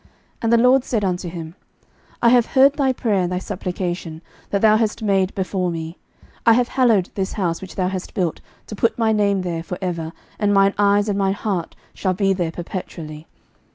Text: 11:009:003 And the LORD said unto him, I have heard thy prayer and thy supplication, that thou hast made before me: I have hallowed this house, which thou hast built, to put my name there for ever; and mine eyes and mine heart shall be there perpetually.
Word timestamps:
11:009:003 0.01 0.09
And 0.41 0.53
the 0.53 0.57
LORD 0.57 0.83
said 0.83 1.05
unto 1.05 1.29
him, 1.29 1.55
I 2.23 2.29
have 2.29 2.45
heard 2.47 2.73
thy 2.73 2.91
prayer 2.91 3.21
and 3.21 3.31
thy 3.31 3.37
supplication, 3.37 4.23
that 4.49 4.61
thou 4.63 4.77
hast 4.77 5.03
made 5.03 5.35
before 5.35 5.69
me: 5.69 5.99
I 6.43 6.53
have 6.53 6.69
hallowed 6.69 7.11
this 7.13 7.33
house, 7.33 7.61
which 7.61 7.75
thou 7.75 7.87
hast 7.87 8.15
built, 8.15 8.41
to 8.65 8.75
put 8.75 8.97
my 8.97 9.11
name 9.11 9.43
there 9.43 9.61
for 9.61 9.77
ever; 9.79 10.11
and 10.39 10.55
mine 10.55 10.73
eyes 10.79 11.07
and 11.07 11.19
mine 11.19 11.35
heart 11.35 11.75
shall 11.93 12.15
be 12.15 12.33
there 12.33 12.49
perpetually. 12.51 13.27